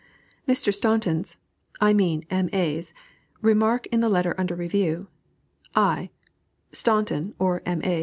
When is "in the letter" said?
3.91-4.33